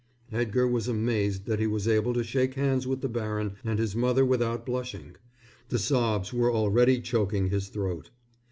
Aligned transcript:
Edgar 0.31 0.67
was 0.67 0.87
amazed 0.87 1.45
that 1.45 1.59
he 1.59 1.67
was 1.67 1.87
able 1.87 2.11
to 2.15 2.23
shake 2.23 2.55
hands 2.55 2.87
with 2.87 3.01
the 3.01 3.07
baron 3.07 3.57
and 3.63 3.77
his 3.77 3.95
mother 3.95 4.25
without 4.25 4.65
blushing. 4.65 5.15
The 5.69 5.77
sobs 5.77 6.33
were 6.33 6.51
already 6.51 6.99
choking 7.01 7.49
his 7.51 7.67
throat. 7.69 8.09